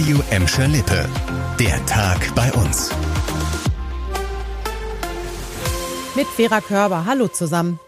[0.00, 1.06] Radio Emscher Lippe.
[1.58, 2.90] Der Tag bei uns.
[6.16, 7.04] Mit Vera Körber.
[7.04, 7.78] Hallo zusammen.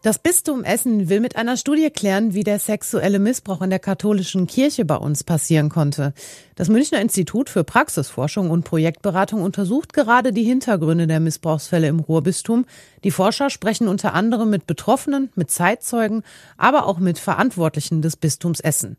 [0.00, 4.46] Das Bistum Essen will mit einer Studie klären, wie der sexuelle Missbrauch in der katholischen
[4.46, 6.14] Kirche bei uns passieren konnte.
[6.54, 12.64] Das Münchner Institut für Praxisforschung und Projektberatung untersucht gerade die Hintergründe der Missbrauchsfälle im Ruhrbistum.
[13.04, 16.22] Die Forscher sprechen unter anderem mit Betroffenen, mit Zeitzeugen,
[16.56, 18.96] aber auch mit Verantwortlichen des Bistums Essen.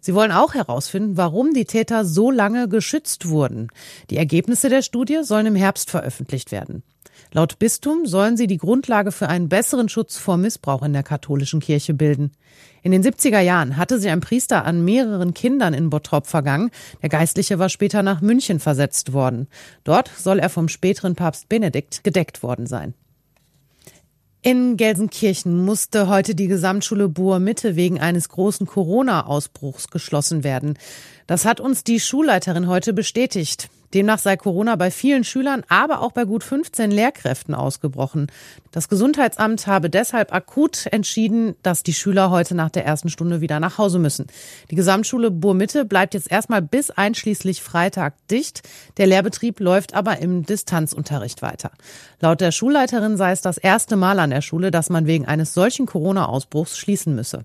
[0.00, 3.68] Sie wollen auch herausfinden, warum die Täter so lange geschützt wurden.
[4.10, 6.82] Die Ergebnisse der Studie sollen im Herbst veröffentlicht werden.
[7.34, 11.60] Laut Bistum sollen sie die Grundlage für einen besseren Schutz vor Missbrauch in der katholischen
[11.60, 12.32] Kirche bilden.
[12.82, 16.70] In den 70er Jahren hatte sie ein Priester an mehreren Kindern in Bottrop vergangen.
[17.00, 19.48] Der Geistliche war später nach München versetzt worden.
[19.84, 22.92] Dort soll er vom späteren Papst Benedikt gedeckt worden sein.
[24.44, 30.76] In Gelsenkirchen musste heute die Gesamtschule Buhr Mitte wegen eines großen Corona-Ausbruchs geschlossen werden.
[31.28, 33.70] Das hat uns die Schulleiterin heute bestätigt.
[33.94, 38.28] Demnach sei Corona bei vielen Schülern, aber auch bei gut 15 Lehrkräften ausgebrochen.
[38.70, 43.60] Das Gesundheitsamt habe deshalb akut entschieden, dass die Schüler heute nach der ersten Stunde wieder
[43.60, 44.26] nach Hause müssen.
[44.70, 48.62] Die Gesamtschule Burmitte bleibt jetzt erstmal bis einschließlich Freitag dicht.
[48.96, 51.70] Der Lehrbetrieb läuft aber im Distanzunterricht weiter.
[52.20, 55.54] Laut der Schulleiterin sei es das erste Mal an der Schule, dass man wegen eines
[55.54, 57.44] solchen Corona-Ausbruchs schließen müsse.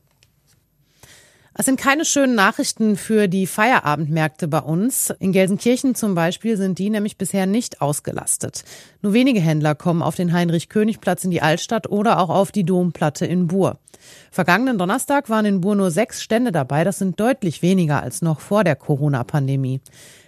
[1.59, 5.11] Es sind keine schönen Nachrichten für die Feierabendmärkte bei uns.
[5.19, 8.63] In Gelsenkirchen zum Beispiel sind die nämlich bisher nicht ausgelastet.
[9.01, 13.25] Nur wenige Händler kommen auf den Heinrich-König-Platz in die Altstadt oder auch auf die Domplatte
[13.25, 13.79] in Buhr.
[14.29, 16.83] Vergangenen Donnerstag waren in Buhr nur sechs Stände dabei.
[16.83, 19.81] Das sind deutlich weniger als noch vor der Corona-Pandemie.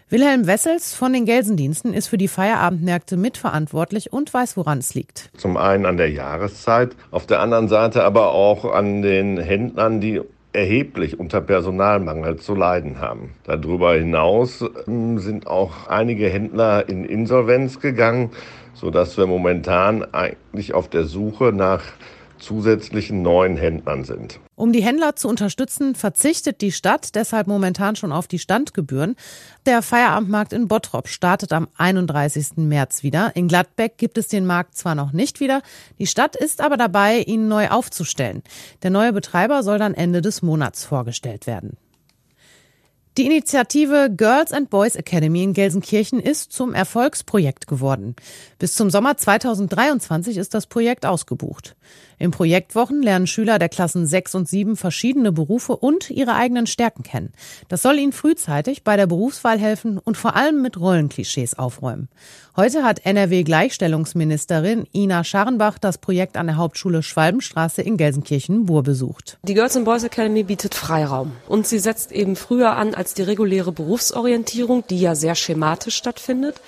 [0.09, 5.29] Wilhelm Wessels von den Gelsendiensten ist für die Feierabendmärkte mitverantwortlich und weiß, woran es liegt.
[5.37, 10.21] Zum einen an der Jahreszeit, auf der anderen Seite aber auch an den Händlern, die
[10.53, 13.31] erheblich unter Personalmangel zu leiden haben.
[13.43, 18.31] Darüber hinaus ähm, sind auch einige Händler in Insolvenz gegangen,
[18.73, 21.83] sodass wir momentan eigentlich auf der Suche nach
[22.39, 24.39] zusätzlichen neuen Händlern sind.
[24.55, 29.15] Um die Händler zu unterstützen, verzichtet die Stadt deshalb momentan schon auf die Standgebühren.
[29.65, 32.57] Der Feierabendmarkt in Bottrop startet am 31.
[32.57, 33.35] März wieder.
[33.35, 35.61] In Gladbeck gibt es den Markt zwar noch nicht wieder,
[35.97, 38.43] die Stadt ist aber dabei, ihn neu aufzustellen.
[38.83, 41.77] Der neue Betreiber soll dann Ende des Monats vorgestellt werden.
[43.19, 48.15] Die Initiative Girls and Boys Academy in Gelsenkirchen ist zum Erfolgsprojekt geworden.
[48.59, 51.75] Bis zum Sommer 2023 ist das Projekt ausgebucht.
[52.17, 57.03] In Projektwochen lernen Schüler der Klassen 6 und 7 verschiedene Berufe und ihre eigenen Stärken
[57.03, 57.33] kennen.
[57.69, 62.09] Das soll ihnen frühzeitig bei der Berufswahl helfen und vor allem mit Rollenklischees aufräumen.
[62.57, 69.39] Heute hat NRW-Gleichstellungsministerin Ina Scharrenbach das Projekt an der Hauptschule Schwalbenstraße in Gelsenkirchen-Bur besucht.
[69.43, 73.23] Die Girls and Boys Academy bietet Freiraum und sie setzt eben früher an als die
[73.23, 76.61] reguläre Berufsorientierung, die ja sehr schematisch stattfindet.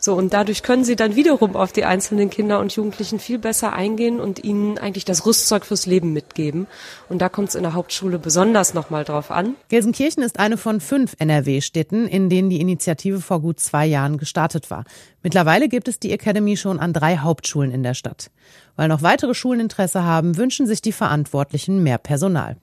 [0.00, 3.74] So, und dadurch können sie dann wiederum auf die einzelnen Kinder und Jugendlichen viel besser
[3.74, 6.66] eingehen und ihnen eigentlich das Rüstzeug fürs Leben mitgeben.
[7.10, 9.54] Und da kommt es in der Hauptschule besonders nochmal drauf an.
[9.68, 14.70] Gelsenkirchen ist eine von fünf NRW-Städten, in denen die Initiative vor gut zwei Jahren gestartet
[14.70, 14.84] war.
[15.22, 18.30] Mittlerweile gibt es die Academy schon an drei Hauptschulen in der Stadt.
[18.76, 22.56] Weil noch weitere Schulen Interesse haben, wünschen sich die Verantwortlichen mehr Personal.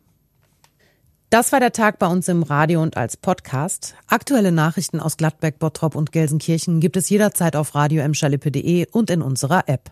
[1.31, 3.93] Das war der Tag bei uns im Radio und als Podcast.
[4.07, 8.01] Aktuelle Nachrichten aus Gladbeck, Bottrop und Gelsenkirchen gibt es jederzeit auf radio
[8.91, 9.87] und in unserer App.